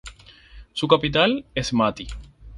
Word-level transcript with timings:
Su 0.73 0.87
capital 0.87 1.45
es 1.53 1.71
Mati. 1.73 2.07